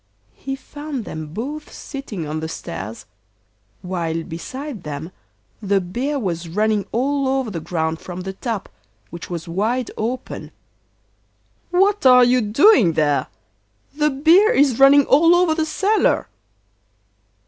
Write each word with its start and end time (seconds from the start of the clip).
He 0.33 0.55
found 0.55 1.05
them 1.05 1.27
both 1.27 1.71
sitting 1.71 2.25
on 2.25 2.39
the 2.39 2.47
stairs, 2.49 3.05
while 3.83 4.23
beside 4.23 4.81
them 4.81 5.11
the 5.61 5.79
beer 5.79 6.17
was 6.17 6.49
running 6.49 6.87
all 6.91 7.27
over 7.27 7.51
the 7.51 7.59
ground 7.59 7.99
from 7.99 8.21
the 8.21 8.33
tap, 8.33 8.67
which 9.11 9.29
was 9.29 9.47
wide 9.47 9.91
open. 9.97 10.49
'What 11.69 12.03
are 12.07 12.23
you 12.23 12.41
doing 12.41 12.93
there? 12.93 13.27
The 13.95 14.09
beer 14.09 14.51
is 14.51 14.79
running 14.79 15.05
all 15.05 15.35
over 15.35 15.53
the 15.53 15.67
cellar. 15.67 16.27